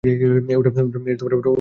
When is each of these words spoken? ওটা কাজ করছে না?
ওটা 0.59 0.71
কাজ 0.71 0.85
করছে 0.85 1.09
না? 1.09 1.49